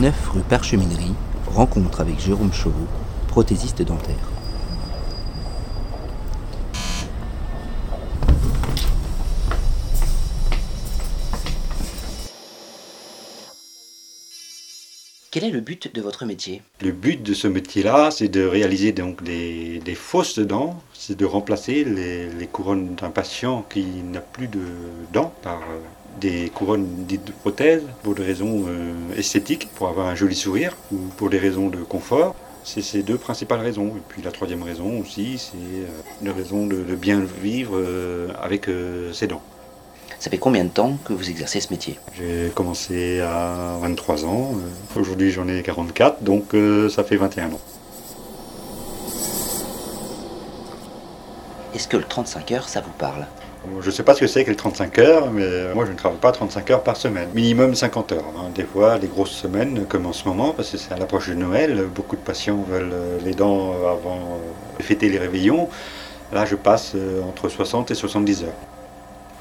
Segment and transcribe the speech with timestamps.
[0.00, 1.12] 29 rue Parcheminerie,
[1.46, 2.86] rencontre avec Jérôme Chauveau,
[3.28, 4.16] prothésiste dentaire.
[15.30, 16.62] Quel est le but de votre métier?
[16.80, 21.26] Le but de ce métier-là, c'est de réaliser donc des, des fausses dents, c'est de
[21.26, 24.62] remplacer les, les couronnes d'un patient qui n'a plus de
[25.12, 25.60] dents par
[26.18, 30.76] des couronnes dites de prothèses pour des raisons euh, esthétiques, pour avoir un joli sourire
[30.92, 32.34] ou pour des raisons de confort.
[32.64, 33.88] C'est ces deux principales raisons.
[33.88, 38.28] Et puis la troisième raison aussi, c'est euh, une raison de, de bien vivre euh,
[38.42, 38.68] avec
[39.12, 39.42] ses dents.
[40.18, 41.98] Ça fait combien de temps que vous exercez ce métier?
[42.14, 44.52] J'ai commencé à 23 ans,
[44.94, 46.54] aujourd'hui j'en ai 44, donc
[46.90, 47.60] ça fait 21 ans.
[51.74, 53.26] Est-ce que le 35 heures, ça vous parle?
[53.80, 55.96] Je ne sais pas ce que c'est que les 35 heures, mais moi je ne
[55.96, 57.28] travaille pas 35 heures par semaine.
[57.34, 58.24] Minimum 50 heures.
[58.38, 58.50] hein.
[58.54, 61.34] Des fois, les grosses semaines, comme en ce moment, parce que c'est à l'approche de
[61.34, 65.68] Noël, beaucoup de patients veulent euh, les dents avant euh, de fêter les réveillons.
[66.32, 68.48] Là, je passe euh, entre 60 et 70 heures.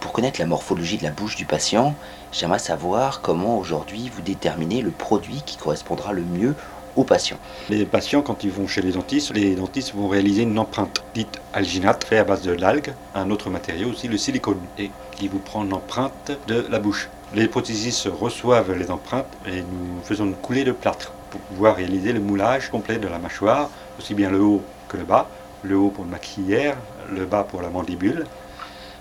[0.02, 1.95] Pour connaître la morphologie de la bouche du patient,
[2.31, 6.55] j'aimerais savoir comment aujourd'hui vous déterminez le produit qui correspondra le mieux
[7.03, 7.37] patient.
[7.69, 11.39] Les patients, quand ils vont chez les dentistes, les dentistes vont réaliser une empreinte dite
[11.53, 15.39] alginate, faite à base de l'algue, un autre matériau aussi, le silicone, et qui vous
[15.39, 17.09] prend une empreinte de la bouche.
[17.33, 22.11] Les prothésistes reçoivent les empreintes et nous faisons une coulée de plâtre pour pouvoir réaliser
[22.11, 25.29] le moulage complet de la mâchoire, aussi bien le haut que le bas.
[25.61, 26.77] Le haut pour le maxillaire,
[27.11, 28.25] le bas pour la mandibule.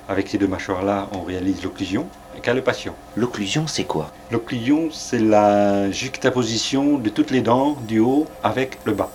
[0.09, 2.09] Avec ces deux mâchoires-là, on réalise l'occlusion
[2.41, 2.95] qu'a le patient.
[3.17, 8.93] L'occlusion, c'est quoi L'occlusion, c'est la juxtaposition de toutes les dents du haut avec le
[8.93, 9.11] bas.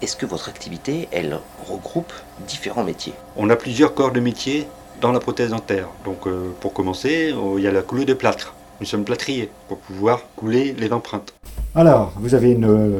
[0.00, 1.38] Est-ce que votre activité, elle
[1.68, 2.12] regroupe
[2.46, 3.14] différents métiers?
[3.36, 4.66] On a plusieurs corps de métier
[5.00, 5.88] dans la prothèse dentaire.
[6.04, 8.54] Donc euh, pour commencer, euh, il y a la coulée de plâtre.
[8.80, 11.34] Nous sommes plâtriers pour pouvoir couler les empreintes.
[11.74, 12.98] Alors, vous avez une euh,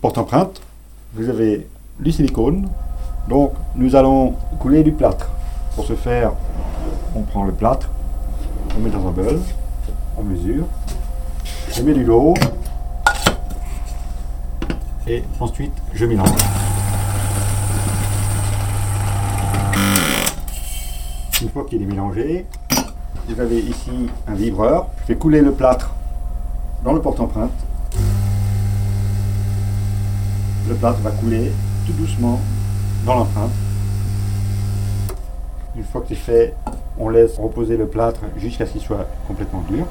[0.00, 0.60] porte-empreinte,
[1.14, 1.66] vous avez
[2.00, 2.68] du silicone,
[3.28, 5.28] donc nous allons couler du plâtre.
[5.74, 6.32] Pour ce faire,
[7.16, 7.88] on prend le plâtre,
[8.76, 9.40] on met dans un bol,
[10.18, 10.66] on mesure,
[11.72, 12.34] je mets du lot,
[15.06, 16.28] et ensuite je mélange.
[21.40, 22.44] Une fois qu'il est mélangé,
[23.28, 25.90] vous avez ici un vibreur, je vais couler le plâtre
[26.84, 27.50] dans le porte-empreinte.
[30.68, 31.50] Le plâtre va couler
[31.86, 32.40] tout doucement
[33.06, 33.52] dans l'empreinte.
[35.76, 36.54] Une fois que c'est fait,
[36.98, 39.86] on laisse reposer le plâtre jusqu'à ce qu'il soit complètement dur.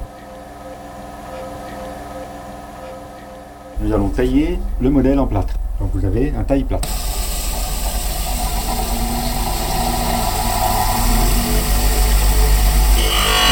[3.80, 5.54] Nous allons tailler le modèle en plâtre.
[5.80, 6.88] Donc vous avez un taille plâtre.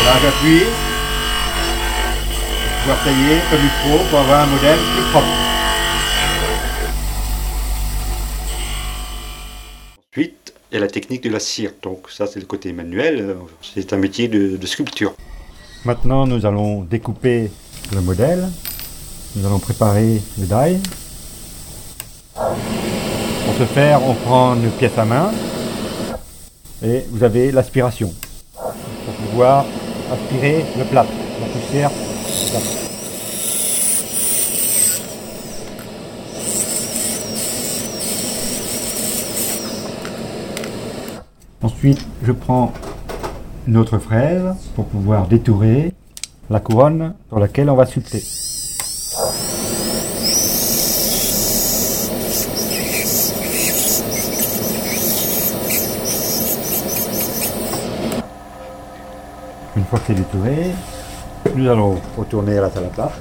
[0.01, 0.65] Et là j'appuie
[2.65, 5.54] pour pouvoir tailler comme il faut pour avoir un modèle plus propre.
[10.75, 11.71] A la technique de la cire.
[11.85, 13.21] Donc ça, c'est le côté manuel.
[13.21, 15.15] Euh, C'est un métier de, sculpture.
[15.85, 17.53] Maintenant, nous allons découper
[17.95, 18.49] le modèle.
[19.37, 20.81] Nous allons préparer le die.
[22.35, 25.31] Pour ce faire, on prend une pièce à main
[26.83, 28.13] et vous avez l'aspiration
[28.57, 29.65] pour pouvoir
[30.13, 31.91] aspirer le plâtre, la poussière.
[41.65, 42.75] Ensuite, je prends
[43.67, 45.95] une autre fraise pour pouvoir détourer
[46.51, 48.23] la couronne sur laquelle on va sculpter.
[59.75, 60.67] Une fois que c'est détouré,
[61.57, 63.21] nous allons retourner à la salle à plâtre.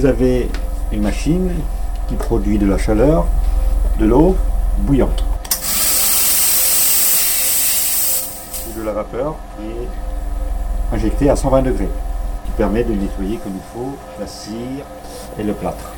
[0.00, 0.48] Vous avez
[0.92, 1.50] une machine
[2.08, 3.26] qui produit de la chaleur,
[3.98, 4.34] de l'eau
[4.78, 5.22] bouillante.
[8.66, 11.88] Ou de la vapeur qui est injectée à 120 degrés,
[12.46, 14.86] qui permet de nettoyer comme il faut la cire
[15.38, 15.92] et le plâtre.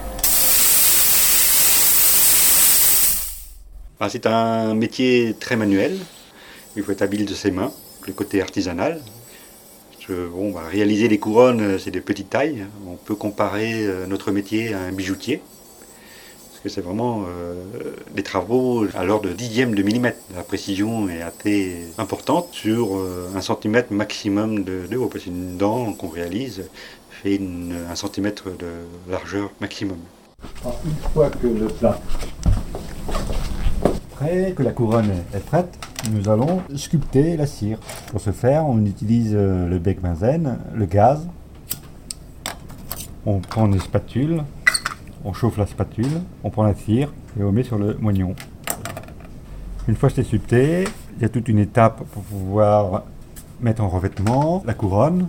[4.00, 5.96] Ah, c'est un métier très manuel.
[6.74, 7.70] Il faut être habile de ses mains,
[8.08, 9.00] le côté artisanal.
[10.08, 12.66] Bah, réaliser les couronnes, euh, c'est des petites tailles.
[12.86, 15.40] On peut comparer euh, notre métier à un bijoutier.
[16.50, 17.54] Parce que c'est vraiment euh,
[18.14, 20.18] des travaux à l'ordre de dixième de millimètre.
[20.34, 23.00] La précision est assez importante sur
[23.34, 25.06] un centimètre maximum de, haut.
[25.06, 26.64] Parce qu'une dent qu'on réalise
[27.10, 27.40] fait
[27.90, 28.66] un centimètre de
[29.10, 29.98] largeur maximum.
[30.84, 32.00] Une fois que le plâtre
[34.12, 35.78] Après que la couronne est prête,
[36.10, 37.78] nous allons sculpter la cire.
[38.10, 41.28] Pour ce faire, on utilise euh, le bec benzène, le gaz.
[43.24, 44.42] On prend une spatule,
[45.24, 48.34] on chauffe la spatule, on prend la cire et on met sur le moignon.
[49.86, 50.84] Une fois que c'est sculpté,
[51.16, 53.04] il y a toute une étape pour pouvoir
[53.60, 55.28] mettre en revêtement la couronne.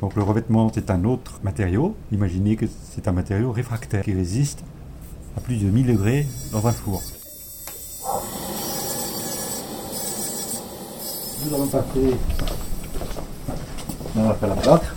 [0.00, 1.94] Donc le revêtement, c'est un autre matériau.
[2.12, 4.64] Imaginez que c'est un matériau réfractaire qui résiste
[5.36, 7.02] à plus de 1000 degrés dans un four.
[11.44, 12.16] Nous allons passer
[14.14, 14.94] dans la plâtre.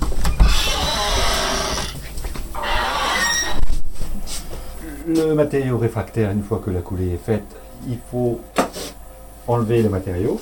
[5.07, 7.55] Le matériau réfractaire, une fois que la coulée est faite,
[7.87, 8.39] il faut
[9.47, 10.39] enlever le matériau.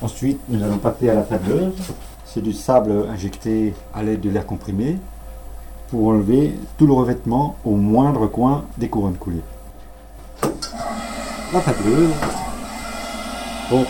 [0.00, 1.74] Ensuite, nous allons passer à la tableuse.
[2.24, 4.98] C'est du sable injecté à l'aide de l'air comprimé
[5.90, 9.42] pour enlever tout le revêtement au moindre coin des couronnes coulées.
[11.52, 12.08] La tableuse.
[13.70, 13.84] Bon,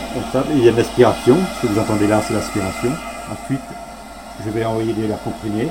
[0.51, 1.37] il y a de l'aspiration.
[1.55, 2.91] Ce que vous entendez là, c'est l'aspiration.
[3.31, 3.61] Ensuite,
[4.43, 5.69] je vais envoyer de l'air comprimé.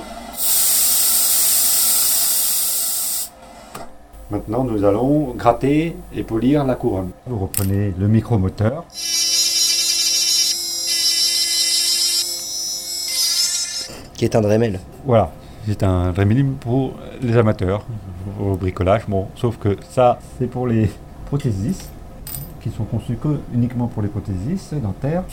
[4.31, 7.11] Maintenant, nous allons gratter et polir la couronne.
[7.27, 8.85] Vous reprenez le micromoteur.
[14.15, 14.81] Qui est un Dremel.
[15.05, 15.31] Voilà,
[15.67, 17.85] c'est un Dremel pour les amateurs
[18.41, 19.03] au bricolage.
[19.07, 20.91] Bon, sauf que ça, c'est pour les
[21.39, 25.25] qui sont conçus que uniquement pour les prothésistes dentaires.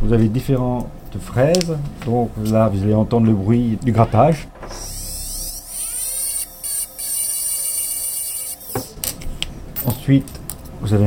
[0.00, 0.88] Vous avez différentes
[1.20, 1.76] fraises,
[2.06, 4.48] donc là vous allez entendre le bruit du grattage.
[9.86, 10.28] Ensuite,
[10.80, 11.06] vous avez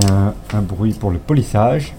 [0.54, 1.94] un, bruit pour le polissage.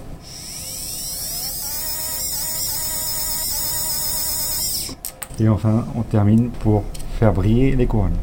[5.38, 6.84] Et enfin, on termine pour
[7.18, 8.16] faire briller les couronnes.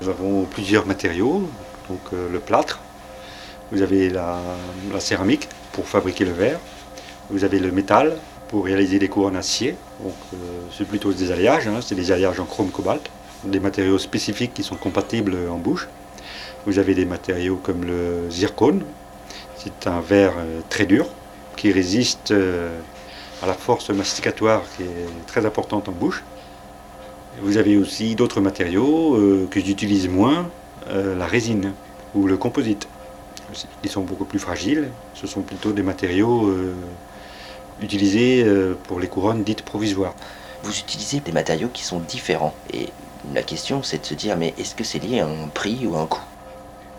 [0.00, 1.46] Nous avons plusieurs matériaux,
[1.90, 2.80] donc euh, le plâtre,
[3.70, 4.40] vous avez la,
[4.98, 6.58] céramique pour fabriquer le verre,
[7.28, 8.16] vous avez le métal
[8.48, 10.36] pour réaliser des couronnes acier, donc euh,
[10.76, 11.80] c'est plutôt des alliages, hein.
[11.82, 13.10] c'est des alliages en chrome cobalt,
[13.44, 15.86] des matériaux spécifiques qui sont compatibles en bouche.
[16.64, 18.82] Vous avez des matériaux comme le zircone,
[19.56, 21.08] c'est un verre euh, très dur
[21.56, 22.32] qui résiste
[23.42, 26.22] à la force masticatoire qui est très importante en bouche.
[27.42, 30.50] Vous avez aussi d'autres matériaux euh, que j'utilise moins,
[30.88, 31.72] euh, la résine
[32.14, 32.86] ou le composite.
[33.82, 34.88] Ils sont beaucoup plus fragiles.
[35.14, 36.74] Ce sont plutôt des matériaux euh,
[37.80, 38.44] utilisés
[38.84, 40.14] pour les couronnes dites provisoires.
[40.62, 42.54] Vous utilisez des matériaux qui sont différents.
[42.74, 42.90] Et
[43.34, 45.96] la question, c'est de se dire, mais est-ce que c'est lié à un prix ou
[45.96, 46.20] à un coût?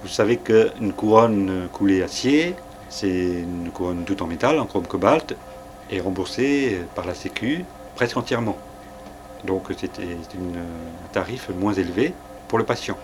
[0.02, 2.56] Vous savez qu'une couronne coulée acier,
[2.90, 5.36] c'est une couronne tout en métal, en chrome cobalt,
[5.92, 7.64] est remboursée par la Sécu
[7.96, 8.58] presque entièrement.
[9.46, 12.14] Donc c'était un tarif moins élevé
[12.48, 12.98] pour le patient.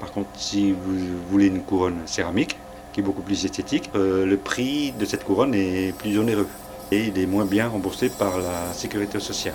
[0.00, 0.96] Par contre, si vous
[1.30, 2.58] voulez une couronne céramique,
[2.92, 6.48] qui est beaucoup plus esthétique, euh, le prix de cette couronne est plus onéreux
[6.92, 9.54] et il est moins bien remboursé par la sécurité sociale.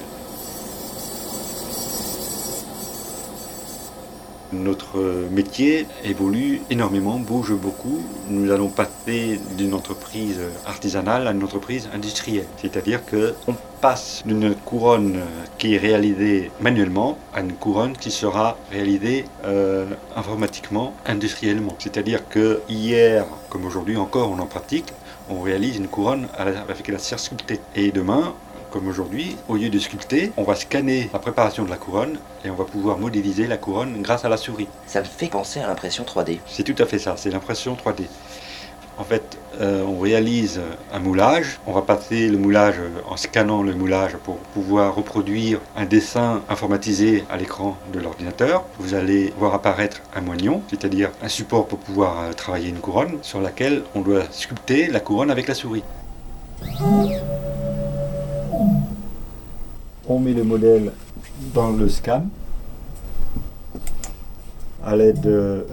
[4.52, 8.02] Notre métier évolue énormément, bouge beaucoup.
[8.30, 12.48] Nous allons passer d'une entreprise artisanale à une entreprise industrielle.
[12.58, 15.20] C'est-à-dire qu'on passe d'une couronne
[15.60, 19.86] qui est réalisée manuellement à une couronne qui sera réalisée euh,
[20.16, 21.76] informatiquement, industriellement.
[21.78, 24.94] C'est-à-dire que hier, comme aujourd'hui encore, on en pratique,
[25.30, 27.60] on réalise une couronne avec la cire sculptée.
[27.76, 28.34] Et demain,
[28.72, 32.50] comme aujourd'hui, au lieu de sculpter, on va scanner la préparation de la couronne et
[32.50, 34.68] on va pouvoir modéliser la couronne grâce à la souris.
[34.86, 36.40] Ça me fait penser à l'impression 3D.
[36.48, 38.04] C'est tout à fait ça, c'est l'impression 3D.
[38.98, 40.60] En fait, euh, on réalise
[40.92, 42.76] un moulage, on va passer le moulage
[43.08, 48.66] en scannant le moulage pour pouvoir reproduire un dessin informatisé à l'écran de l'ordinateur.
[48.78, 53.20] Vous allez voir apparaître un moignon, c'est-à-dire un support pour pouvoir euh, travailler une couronne
[53.22, 55.84] sur laquelle on doit sculpter la couronne avec la souris.
[60.12, 60.92] On met le modèle
[61.54, 62.24] dans le scan.
[64.84, 65.68] À l'aide de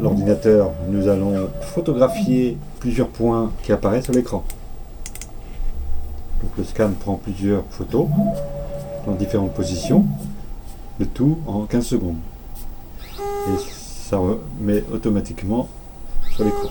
[0.00, 4.42] l'ordinateur, nous allons photographier plusieurs points qui apparaissent sur l'écran.
[6.56, 8.08] Le scan prend plusieurs photos
[9.06, 10.04] dans différentes positions,
[10.98, 12.16] le tout en 15 secondes.
[13.16, 14.18] Et ça
[14.60, 15.68] met automatiquement
[16.32, 16.68] sur l'écran.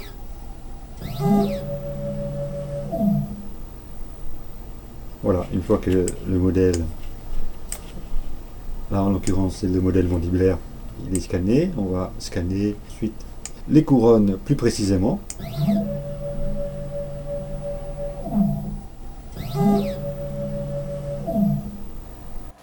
[5.27, 6.85] Voilà, une fois que le modèle,
[8.89, 10.57] là en l'occurrence c'est le modèle mandibulaire,
[11.05, 13.11] il est scanné, on va scanner ensuite
[13.67, 15.19] les couronnes plus précisément.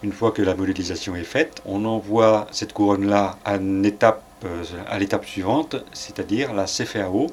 [0.03, 5.77] Une fois que la modélisation est faite, on envoie cette couronne-là à, à l'étape suivante,
[5.93, 7.27] c'est-à-dire la CFAO.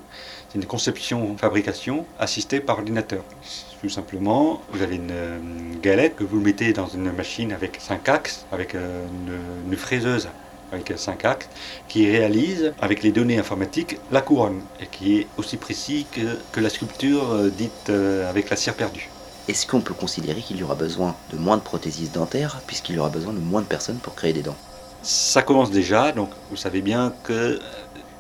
[0.52, 3.24] C'est une conception-fabrication assistée par ordinateur.
[3.82, 8.46] Tout simplement, vous avez une, galette que vous mettez dans une machine avec 5 axes,
[8.52, 10.28] avec une, fraiseuse
[10.74, 11.48] avec 5 axes,
[11.88, 16.70] qui réalise avec les données informatiques la couronne, et qui est aussi précis que, la
[16.70, 19.10] sculpture euh, dite euh, avec la cire perdue.
[19.48, 23.00] Est-ce qu'on peut considérer qu'il y aura besoin de moins de prothésistes dentaires, puisqu'il y
[23.00, 24.58] aura besoin de moins de personnes pour créer des dents?
[25.02, 27.60] Ça commence déjà, donc vous savez bien que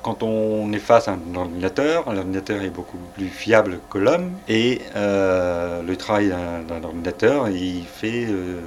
[0.01, 4.81] quand on est face à un ordinateur, l'ordinateur est beaucoup plus fiable que l'homme et
[4.96, 6.29] euh, le travail
[6.67, 8.60] d'un ordinateur, il fait euh,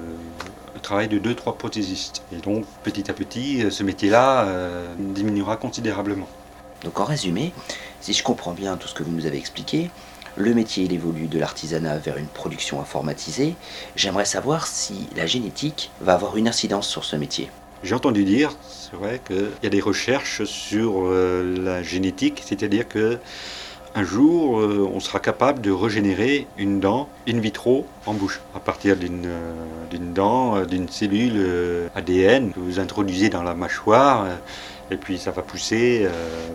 [0.75, 2.23] le travail de 2-3 prothésistes.
[2.33, 6.29] Et donc petit à petit, ce métier-là euh, diminuera considérablement.
[6.85, 7.53] Donc en résumé,
[8.01, 9.91] si je comprends bien tout ce que vous nous avez expliqué,
[10.37, 13.55] le métier évolue de l'artisanat vers une production informatisée.
[13.95, 17.51] J'aimerais savoir si la génétique va avoir une incidence sur ce métier.
[17.85, 22.89] J'ai entendu dire, c'est vrai, qu'il y a des recherches sur euh, la génétique, c'est-à-dire
[22.89, 23.19] que
[23.95, 28.59] un jour, euh, on sera capable de régénérer une dent in vitro en bouche, à
[28.59, 29.53] partir d'une euh,
[30.15, 31.47] dent, d'une cellule
[31.95, 34.29] ADN que vous introduisez dans la mâchoire,
[34.91, 36.09] et puis ça va pousser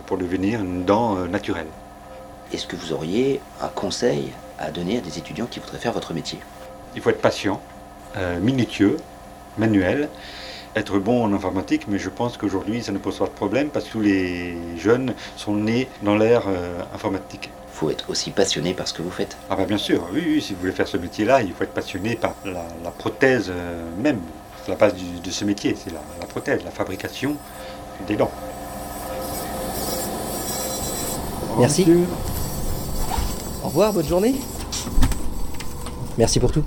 [0.06, 1.68] pour devenir une dent naturelle.
[2.52, 6.12] Est-ce que vous auriez un conseil à donner à des étudiants qui voudraient faire votre
[6.12, 6.40] métier?
[6.96, 7.60] Il faut être patient,
[8.40, 8.96] minutieux,
[9.58, 10.08] manuel
[10.76, 13.86] être bon en informatique, mais je pense qu'aujourd'hui, ça ne pose pas de problème parce
[13.86, 17.50] que tous les jeunes sont nés dans l'ère euh, informatique.
[17.72, 19.36] Il faut être aussi passionné par ce que vous faites.
[19.48, 22.14] Ah bah bien sûr, oui, si vous voulez faire ce métier-là, il faut être passionné
[22.14, 24.20] par la, prothèse euh, même.
[24.64, 27.36] C'est la base de ce métier, c'est la, prothèse, la fabrication
[28.06, 28.30] des dents.
[31.58, 31.86] Merci.
[33.62, 34.34] Au revoir, bonne journée.
[36.18, 36.64] Merci pour tout.